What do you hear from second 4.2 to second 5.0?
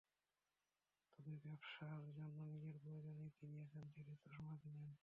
চশমা কেনেন।